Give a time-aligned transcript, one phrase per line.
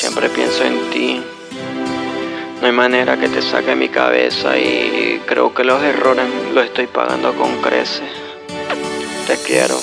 [0.00, 1.22] Siempre pienso en ti.
[2.58, 6.86] No hay manera que te saque mi cabeza y creo que los errores los estoy
[6.86, 8.08] pagando con creces.
[9.26, 9.78] Te quiero.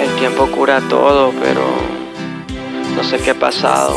[0.00, 1.62] El tiempo cura todo, pero
[2.96, 3.96] no sé qué ha pasado.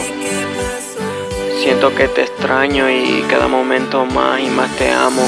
[1.63, 5.27] Siento que te extraño y cada momento más y más te amo.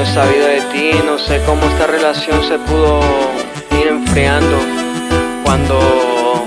[0.00, 3.00] no he sabido de ti, no sé cómo esta relación se pudo
[3.78, 4.56] ir enfriando
[5.44, 6.46] cuando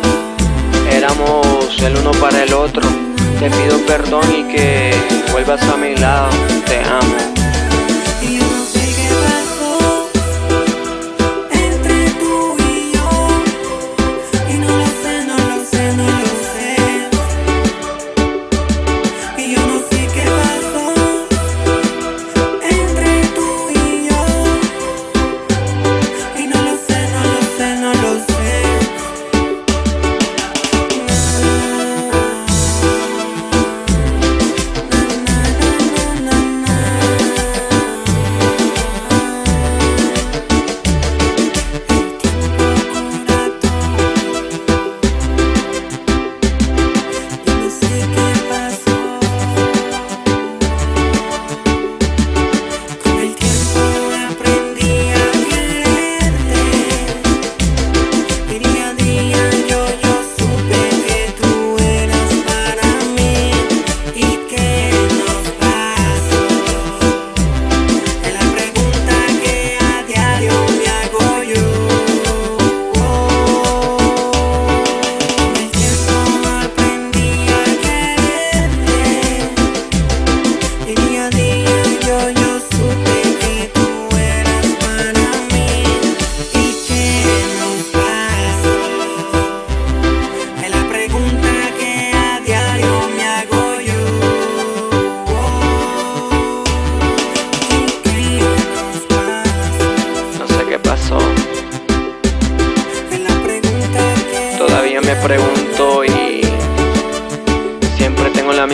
[0.92, 2.82] éramos el uno para el otro.
[3.40, 4.92] Te pido perdón y que
[5.32, 6.30] vuelvas a mi lado,
[6.66, 7.23] te amo.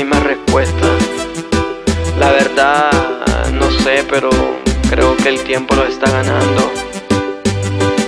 [0.03, 0.87] Misma respuesta.
[2.19, 2.89] La verdad,
[3.51, 4.29] no sé, pero
[4.89, 6.71] creo que el tiempo lo está ganando.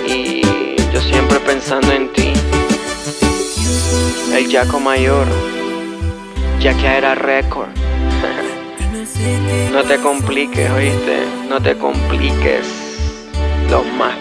[0.08, 0.40] Y
[0.90, 2.32] yo siempre pensando en ti.
[4.34, 5.26] El Jaco Mayor,
[6.60, 7.68] ya que era récord.
[9.72, 12.66] no te compliques, oíste, no te compliques.
[13.68, 14.14] Los más